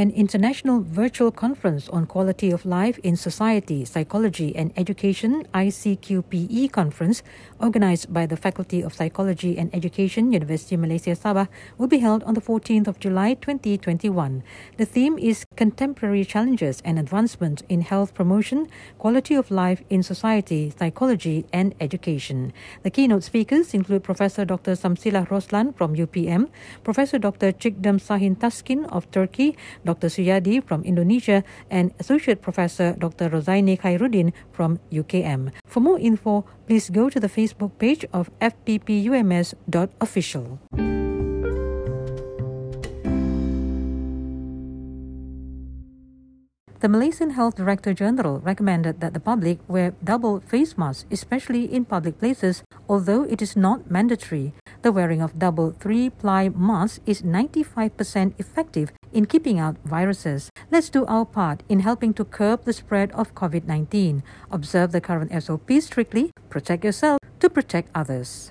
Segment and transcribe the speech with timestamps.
[0.00, 7.22] An international virtual conference on quality of life in society, psychology, and education (ICQPE) conference,
[7.60, 12.24] organized by the Faculty of Psychology and Education, University of Malaysia Sabah, will be held
[12.24, 14.42] on the 14th of July 2021.
[14.78, 20.72] The theme is Contemporary Challenges and Advancement in Health Promotion, Quality of Life in Society,
[20.78, 22.54] Psychology, and Education.
[22.84, 24.80] The keynote speakers include Professor Dr.
[24.80, 26.48] Samsilah Roslan from UPM,
[26.84, 27.52] Professor Dr.
[27.52, 29.58] Cigdem Sahin Taskin of Turkey,
[29.90, 30.06] Dr.
[30.06, 33.26] Suyadi from Indonesia, and Associate Professor Dr.
[33.30, 35.50] Rozaini Khairuddin from UKM.
[35.66, 40.62] For more info, please go to the Facebook page of fppums.official.
[46.80, 51.84] The Malaysian Health Director General recommended that the public wear double face masks, especially in
[51.84, 54.54] public places, although it is not mandatory.
[54.82, 60.48] The wearing of double three ply masks is 95% effective in keeping out viruses.
[60.70, 64.22] Let's do our part in helping to curb the spread of COVID 19.
[64.50, 68.50] Observe the current SOP strictly, protect yourself to protect others.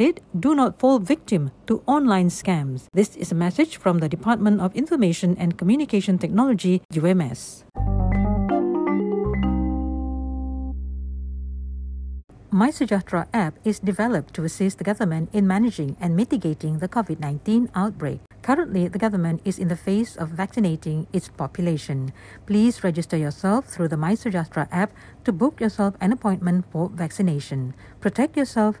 [0.00, 2.86] it, do not fall victim to online scams.
[2.92, 7.64] This is a message from the Department of Information and Communication Technology, UMS.
[12.56, 17.68] MySejahtera app is developed to assist the government in managing and mitigating the COVID 19
[17.74, 18.20] outbreak.
[18.40, 22.14] Currently, the government is in the phase of vaccinating its population.
[22.46, 27.74] Please register yourself through the MySejahtera app to book yourself an appointment for vaccination.
[28.00, 28.80] Protect yourself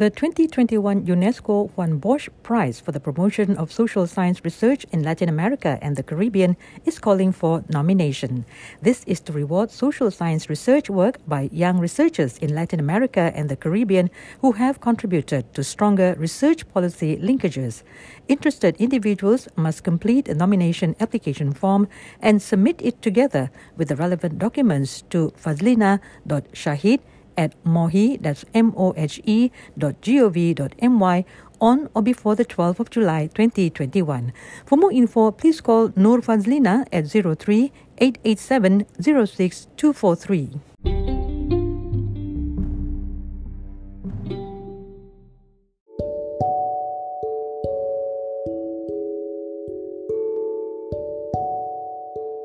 [0.00, 5.28] The 2021 UNESCO Juan Bosch Prize for the Promotion of Social Science Research in Latin
[5.28, 6.56] America and the Caribbean
[6.86, 8.46] is calling for nomination.
[8.80, 13.50] This is to reward social science research work by young researchers in Latin America and
[13.50, 14.08] the Caribbean
[14.40, 17.82] who have contributed to stronger research policy linkages.
[18.26, 21.88] Interested individuals must complete a nomination application form
[22.22, 27.00] and submit it together with the relevant documents to fazlina.shahid
[27.40, 31.24] at mohe, that's M-O-H-E dot G-O-V dot M-Y
[31.60, 34.32] on or before the 12th of July 2021.
[34.66, 40.99] For more info, please call Nur Fazlina at 03 887 06243.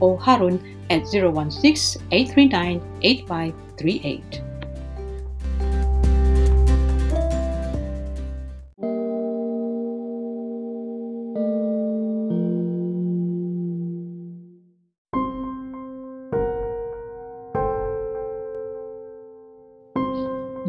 [0.00, 0.58] or Harun
[0.90, 4.42] at 016 839 8538.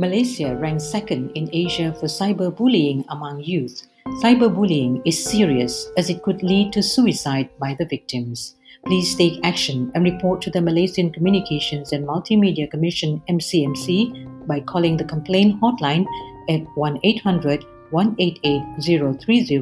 [0.02, 3.86] Malaysia ranks second in Asia for cyberbullying among youth.
[4.18, 8.56] Cyberbullying is serious as it could lead to suicide by the victims.
[8.86, 14.98] Please take action and report to the Malaysian Communications and Multimedia Commission MCMC by calling
[14.98, 16.06] the complaint hotline
[16.50, 19.62] at 1-800 188 030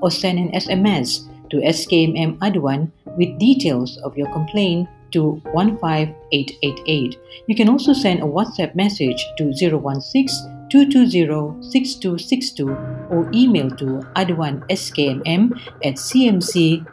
[0.00, 7.16] or send an SMS to SKMM Aduan with details of your complaint to 15888.
[7.46, 12.70] You can also send a WhatsApp message to 016 220 6262
[13.10, 15.52] or email to aduanskmm
[15.84, 16.92] at cmc.gov.my.